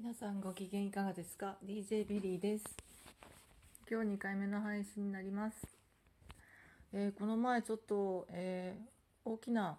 [0.00, 2.64] 皆さんご機嫌いかがですか ?DJ ビリーです。
[3.90, 5.56] 今日2回目の配信になります。
[6.92, 9.76] えーこの前ちょっと、えー大きな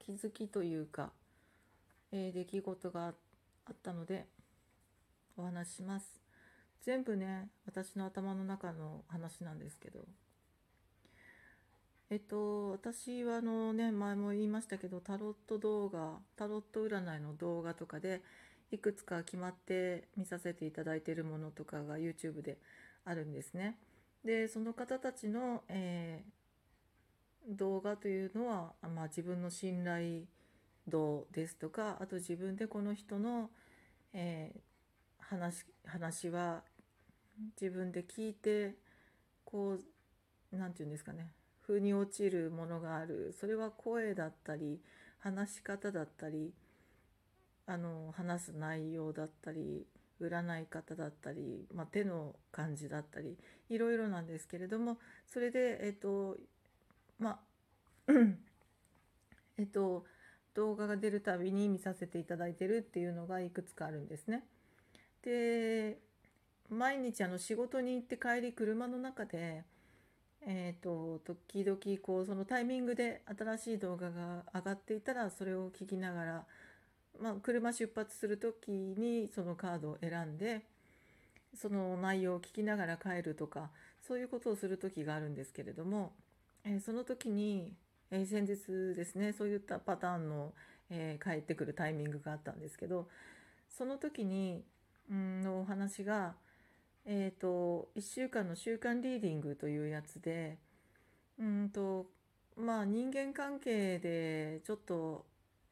[0.00, 1.12] 気づきというか、
[2.10, 3.10] えー出来事があ
[3.72, 4.26] ったので
[5.36, 6.20] お話しします。
[6.82, 10.00] 全部ね、私の頭の中の話なんですけど。
[12.10, 18.22] えっと、私はあのね、前も言いましたけど、タロット動画、タロット占いの動画とかで、
[18.70, 22.58] いくつか決まって見させていただいているものとかが YouTube で
[23.04, 23.78] あるんですね。
[24.24, 26.40] で、その方たちの、えー
[27.48, 30.24] 動画というのは、まあ、自分の信頼
[30.86, 33.50] 度ですとか、あと自分でこの人の、
[34.12, 34.60] えー
[35.18, 36.62] 話、話は
[37.60, 38.74] 自分で聞いて、
[39.44, 39.78] こ
[40.52, 43.34] う、なんていうんですかね、腑に落ちるものがある。
[43.38, 44.80] それは声だったり、
[45.18, 46.52] 話し方だったり、
[47.70, 49.86] あの話す内容だったり
[50.20, 54.98] 占い方だったり、まあ、手の感じだったりいろいろなんですけれども
[55.32, 56.36] それでえっと
[57.20, 57.38] ま
[58.08, 58.12] あ
[59.56, 60.04] えっと
[60.54, 64.42] 動画が出るたびに見させていただいてるっていうのがいくつかあるんですね。
[65.22, 66.00] で
[66.68, 69.62] 毎日あの仕事に行って帰り車の中で
[70.42, 76.46] えー、と時々こうそのタイミングで新しい動画が上がっていたらそれを聞きながら
[77.18, 80.62] まあ、車出発する時にそのカードを選んで
[81.60, 83.70] その内容を聞きながら帰るとか
[84.06, 86.12] そういうことをする時があるんですけれども、
[86.64, 87.74] えーその時に、
[88.10, 90.52] えー先日ですねそういったパターンの、
[90.90, 93.08] えー帰ってくるタイミングがあったんですけど
[93.68, 94.62] その時に
[95.12, 96.34] んのお話が、
[97.04, 100.58] えー、と1週間の週間リーディングというやつで
[101.38, 102.06] うんと
[102.56, 105.24] まあ人間関係でちょっと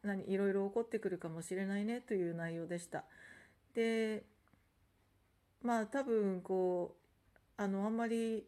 [0.09, 3.05] 何いろいろ起こってくるかもしれないねという内容でした。
[3.75, 4.25] で
[5.63, 6.97] まあ多分こ
[7.59, 8.47] うあのあんまり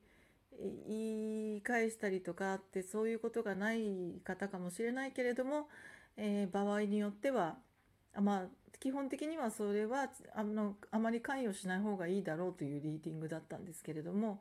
[0.88, 5.68] 言い返したりとかってそういうことがない方かもしれないけれども、
[6.16, 7.56] えー場合によっては
[8.20, 8.46] まあ
[8.80, 14.40] 基本的にはそれはあのあまり関与しない方がいいだろうというリーディングだったんですけれども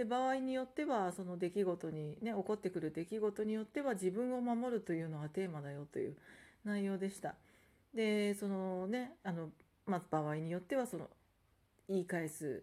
[0.00, 6.16] で場合によってはその出来事にね起こってくる出来事によっては自分を守るというのがテーマだよという
[6.64, 7.34] 内容でした。
[7.92, 9.50] でそのねあの、
[9.84, 11.10] まあ、場合によってはその
[11.86, 12.62] 言い返す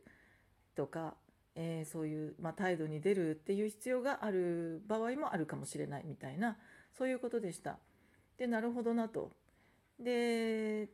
[0.75, 1.13] とか、
[1.53, 6.57] えーそういう、まあ、態度に出るっていう必要がある場合もあるかもしれないみたいな
[6.97, 7.77] そういうことでした。
[8.39, 9.29] でなるほどなと。
[9.99, 10.89] で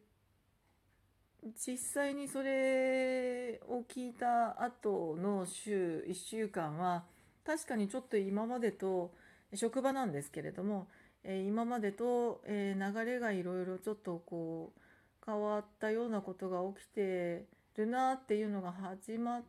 [1.56, 7.04] 実際にそれを聞いた後の週1週間は
[7.46, 9.14] 確かにちょっと今までと
[9.54, 10.88] 職場なんですけれども、
[11.24, 14.80] え今までと、え流れがいろいろちょっとこう
[15.26, 19.44] 変わったようなことが起きてるなっていうのが始まっ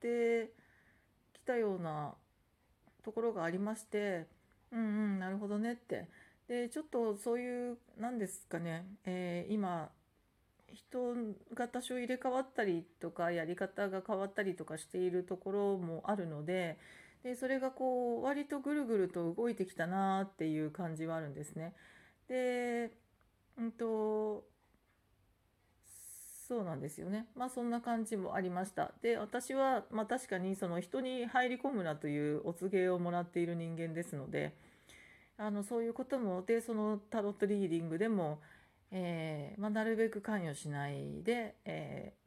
[0.00, 0.52] て
[1.32, 2.14] きたような
[3.02, 4.26] ところがありまして
[4.70, 4.82] うんう
[5.16, 6.06] んなるほどねって。
[6.48, 9.90] でちょっとそういうなんですかね、えー今
[10.72, 11.14] 人
[11.54, 16.78] が多少入れ替わったりとかやり方が変わったりとかしているところもあるので
[17.22, 21.74] でそれがこう割とぐるぐると動いてきたなっていう感じはあるんですね。
[22.28, 22.92] で
[23.58, 24.44] うんと
[26.48, 27.26] そうなんですよね。
[27.36, 28.92] まあそんな感じもありました。
[29.02, 34.56] で私はまあ確かにその人に入り込むなというお告げをもらっている人間ですので
[35.36, 38.40] あのそういうこともでそのタロットリーディングでも、
[38.92, 42.20] えーまあ、なるべく関与しないで、えー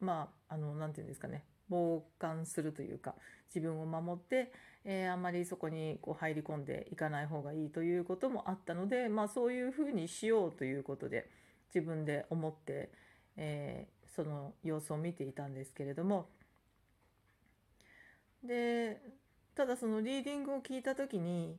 [0.00, 1.44] まああのなんていうんですかね。
[1.68, 3.14] 傍観するというか
[3.54, 4.52] 自分を守って、
[4.84, 11.28] えーあんまりそこにこう入り込んでいかない方がいいということもあったので、まあ、そういうふうにしようということで
[11.74, 12.90] 自分で思って、
[13.36, 16.28] えーその様子を見ていたんですけれども。
[18.42, 19.00] で
[19.54, 21.58] ただそのリーディングを聞いた時に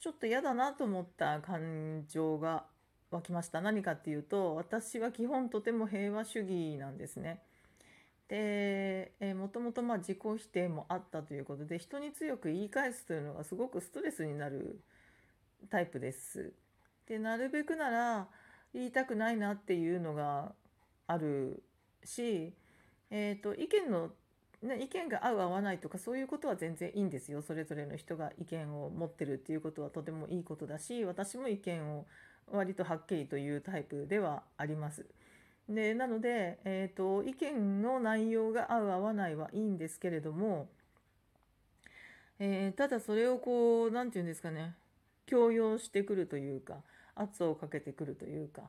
[0.00, 2.64] ちょっと嫌だなと思った感情が
[3.10, 7.40] 湧きました何かっていうと私は基本とても平和主義なんですね。
[8.28, 14.80] で、もともと自己否定もあったということで人に強く言い返すというのがすごくストレスになる
[15.70, 16.52] タイプです。
[17.06, 18.28] でなるべくなら
[18.74, 20.52] 言いたくないなっていうのが
[21.06, 21.62] ある
[22.04, 22.52] し、
[23.10, 24.10] えー、と意見の、
[24.62, 32.06] ね、意見が合う合わないとかそういうことは全然いいんですよそれぞれの人が意見を持ってるっていうことはとてもいいことだし私も意見を
[32.52, 35.06] 割とはっきりというタイプではあります。
[35.68, 40.68] でなので、えー、と意見の内容が合う合わないはいいんですけれども、
[42.38, 44.74] えーただそれをこう何て言うんですかね
[45.26, 46.76] 強要してくるというか
[47.14, 48.62] 圧をかけてくるというか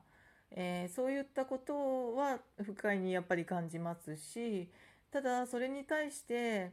[0.50, 4.68] えーそういったことは不快にやっぱり感じますし
[5.10, 6.72] ただそれに対して、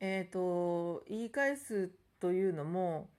[0.00, 3.10] えー、と言い返すというのも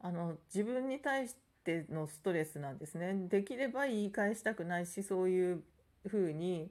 [0.00, 1.45] あの自分に対して
[1.90, 3.14] のストレスなんですね。
[3.28, 5.62] できれば言い返したくないしそういう
[6.06, 6.70] ふうに、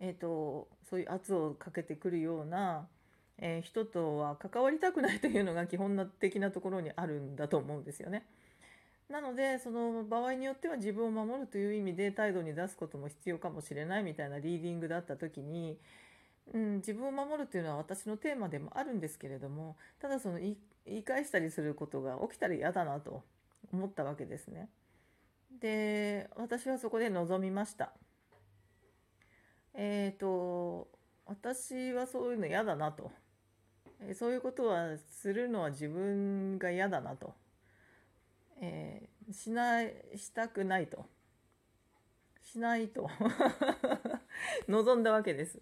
[0.00, 2.86] えー、とそういう圧をかけてくるような、
[3.38, 8.26] えー人とは関わりたくないというのが基本的なところにあるんだと思うんですよね。
[9.08, 15.76] なのでその場合によっては自分を守るという意味で態度に出すことも必要かもしれないみたいなリーディングだった時に、
[16.54, 23.22] うん、自分を守るというのは私のテーマでもあるんですけれどもただその言い言い返したりすることが起きたら嫌だなと
[23.72, 24.68] 思ったわけですね。
[25.60, 27.92] で私はそこで臨みました。
[29.74, 30.88] えっ、と
[31.26, 33.10] 私はそういうの嫌だなと。
[34.00, 37.34] えそういうことはするのは自分が嫌だなと。
[38.60, 41.06] えーしないしたくないと
[42.42, 43.08] しないと
[44.68, 45.60] 望んだわけです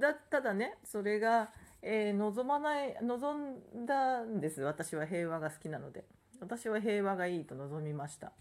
[0.00, 6.04] だただねそれが、えー望まない望んだんです私は平和が好きなので
[6.40, 8.32] 私は平和がいいと望みました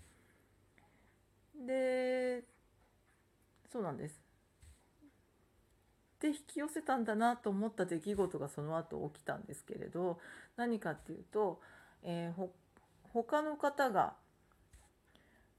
[1.67, 2.43] で
[3.71, 4.21] そうなんです
[6.19, 10.19] で引き寄せたんだなと思った出来事がその後起きたんですけれど
[10.57, 11.61] 何かっていうと、
[12.03, 12.51] えーほ
[13.11, 14.13] 他の方が、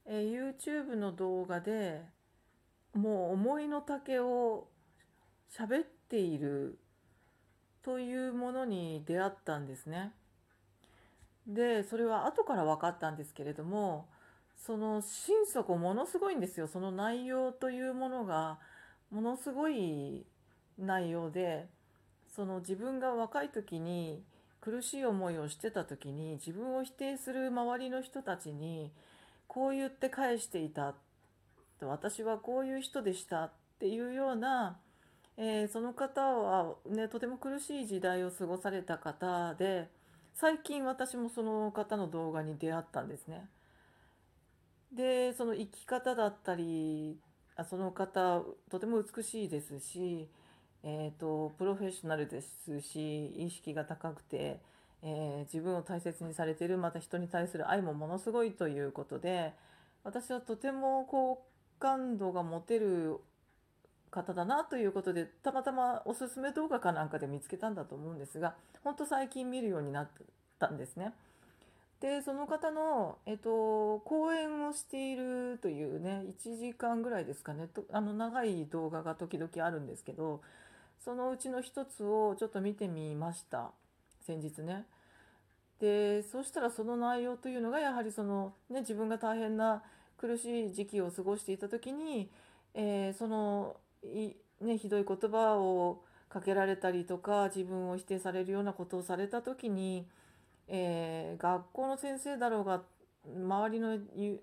[0.07, 2.03] えー YouTube の動画で
[2.95, 4.69] もう思いの丈を
[5.51, 6.79] 喋っている
[7.83, 10.13] というものに出会ったんですね。
[11.50, 14.06] でそれは後から分かったんですけれども
[14.56, 16.69] その心底ものすごいんですよ。
[16.69, 18.58] その内容というものが
[19.11, 20.25] ものすごい
[20.79, 21.67] 内容で
[22.35, 24.23] その自分が若い時に
[24.61, 28.93] 苦しい思いをしてた時に自分を否定する周りの人たちに
[29.49, 30.94] こう言って返していた
[31.81, 34.79] 私はこういう人でしたっていうような、
[35.38, 39.88] えーその方は、ね、とても苦しい時代を過ごされた方で
[40.41, 43.47] 最近私もその方の動画に出会ったんですね。
[44.91, 47.19] でその生き方だったり
[47.57, 48.41] あその方
[48.71, 50.31] とても美しいですし、
[50.83, 54.61] えー、とプロフェッショナルですし意識が高くて、
[55.03, 59.53] えー自分を大切にされてるまた人に対する愛もものすごいということで
[60.05, 61.45] 私はとても好
[61.79, 63.19] 感度が持てる
[64.11, 68.55] 方だなということでたまたまおすすめ動画かなんかで見つけたんだと思うんですが
[68.85, 70.09] 本当最近見るようになっ
[70.59, 71.12] たんですね。
[72.01, 80.41] でその方の、えっと、講演をしているというね1時間ぐらいですかねとあの長い動画が時々あるんですけど
[81.05, 83.71] そのうちの一つをちょっと見てみました
[84.27, 84.87] 先日ね。
[85.79, 89.83] でそしたらその内容というのがやはりその、ね、自分が大変な
[90.19, 92.29] 苦しい時期を過ごしていた時に、
[92.75, 100.06] えーその、ね、ひどい言葉をかけられたりとか自分を否定されるようなことをされた時に、
[100.69, 102.82] えー学校の先生だろうが
[103.26, 103.99] 周りの、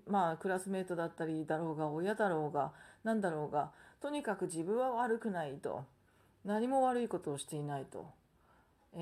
[0.06, 2.72] まあ、クラスメートだったりだろうが親だろうが
[3.02, 3.70] 何だろうが
[4.00, 5.84] とにかく自分は悪くないと
[6.44, 8.06] 何も悪いことをしていないと。
[8.94, 8.98] え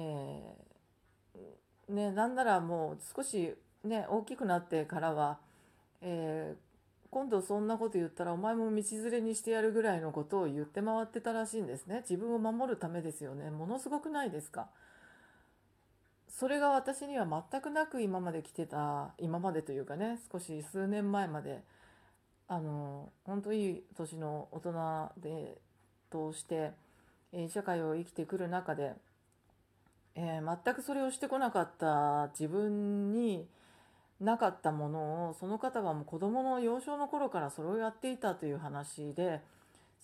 [1.88, 3.54] ーね、なんならもう少し、
[3.84, 5.38] ね、大きくなってからは、
[6.00, 6.65] えー
[7.10, 12.04] 今度そんなこと言ったらお前も道連れにしてやるぐらいのことを言って回ってたらしいんですね。
[12.08, 13.50] 自分を守るためですよね。
[13.50, 14.68] ものすごくないですか？
[16.28, 21.62] それが私には全くなく今まで来てた今までというかね少し数年前まで。
[22.48, 25.58] あの本当いい年の大人で
[26.10, 26.70] として、
[27.32, 28.92] えー社会を生きてくる中で、
[30.14, 33.48] えー全くそれをしてこなかった自分に
[34.20, 39.42] なかったものをその方はもう子供の幼少の頃からそれをやっていたという話で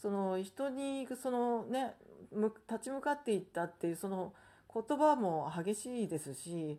[0.01, 1.95] その人にそのね
[2.71, 4.33] 立ち向かっていったっていうその
[4.73, 6.79] 言葉も激しいですし、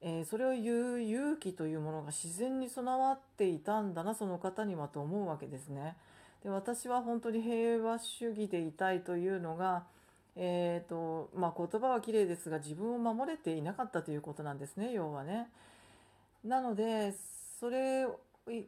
[0.00, 5.96] えーそれを言う勇気というものが自然に備わっていたんだなその方にはと思うわけですね。
[6.42, 9.84] で私は本当に平和主義でいたいというのが、
[10.34, 15.48] えーとまあ、言葉は綺麗ですが自分を守れていなかったということなんですね要はね。
[16.44, 17.14] なので
[17.60, 18.06] それ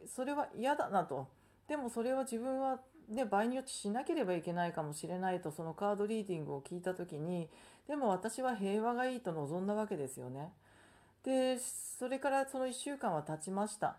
[0.06, 1.28] それは嫌だなと
[1.68, 2.78] でもそれは自分は、
[3.08, 7.48] ね、場合によってしなければいけないかもしれないとそのカードリーディングを聞いた時に
[7.88, 10.52] でも私は平和がいいと望んだわけですよね。
[11.24, 13.96] でそれからその1週間は経ちました。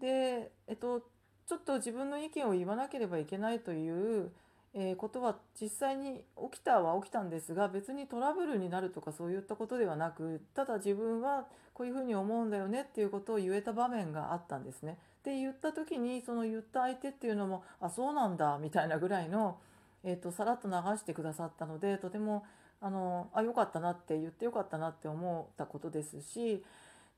[0.00, 1.00] でえっと
[1.46, 4.30] ちょっと自分の意見を言わなければいけないという、
[4.74, 14.98] えことは実際に起きたは起きたんですが別にトラブルになるとかそういったことではなくただ自分はこういうふうに思うんだよねっていうことを言えた場面があったんですね。
[15.20, 19.58] って言った時にその言った相手っていうのもあそうなんだみたいなぐらいの、
[20.04, 22.44] えーと、さらっと流してくださったのでとても
[22.82, 26.62] あのあよかったなって言ってよかったなって思ったことですし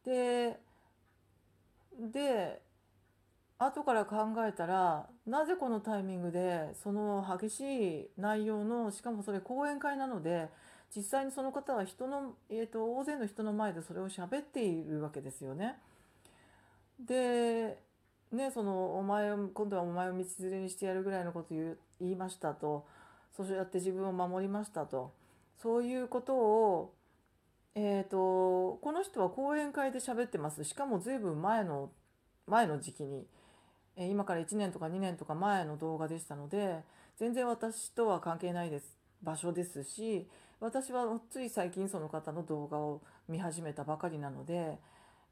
[0.04, 0.60] で
[1.98, 2.62] で
[3.58, 7.60] 後から考えたらなぜこのタイミングでその激し
[8.00, 10.48] い内容のしかもそれ講演会なので
[10.94, 15.76] 実際にその方は人の、えーと、大勢の人の前でそれを喋っているわけですよね。
[17.04, 17.78] で
[18.32, 22.86] ねそのお前を今度はお前を道連れにしてやるぐらいのこと言言いましたと。
[23.36, 25.12] そうやって自分を守りましたと。
[25.60, 26.92] そういうことを
[27.78, 30.64] えーと、この人は講演会で喋ってます。
[30.64, 31.90] しかも随分前の
[32.46, 33.26] 前の時期に、
[33.96, 36.84] え今から1年とか2年とか前の動画でしたので
[37.18, 40.26] 全然私とは関係ないです場所ですし
[40.60, 44.78] 私はつい最近その方の動画を見始めたばかりなので、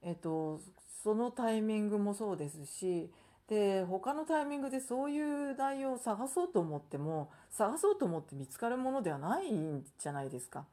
[0.02, 0.61] えっと、
[1.02, 3.11] そのタイミングもそうですし
[3.49, 10.64] で他のタイミングでそういう内容を探そうと思っても探そうと思って見つかるものではないんじゃないですか。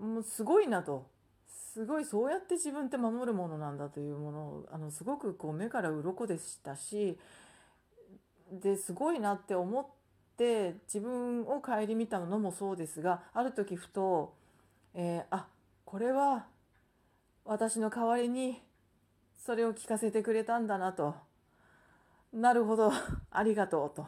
[0.00, 1.06] もうすごいなと
[1.74, 7.18] すごいそうやって自分って守るものなんだというものをあのすごくこう目から鱗でしたし
[8.52, 9.94] ですごいなって思って。
[10.36, 14.34] 自分を顧みたのもそうですがある時ふと、
[14.92, 15.46] えー、あ
[15.84, 16.46] これは
[17.44, 18.60] 私の代わりに
[19.36, 21.14] それを聞かせてくれたんだなと。
[22.32, 22.90] なるほど
[23.30, 24.06] ありがとうと。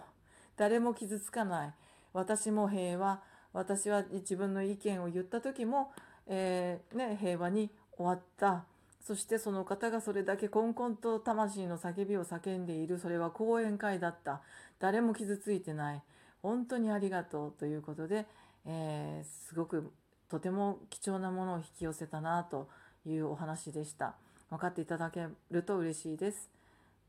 [0.57, 1.75] 誰も傷つかない。
[2.13, 3.23] 私も平和。
[3.53, 5.93] 私は自分の意見を言った時も、
[6.27, 8.65] えー、ね、平和に終わった
[9.01, 14.41] そしてその方がそれだけこんこんと魂の叫びを叫んでいるそれは講演会だった
[14.81, 16.03] 誰も傷ついてない
[16.43, 18.27] 本当にありがとうということで、
[18.67, 19.93] えー、すごく
[20.29, 22.69] とても貴重なものを引き寄せたなと
[23.07, 24.17] いうお話でした。
[24.51, 26.51] 分かっていただけると嬉しいです。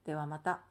[0.06, 0.68] ではまた。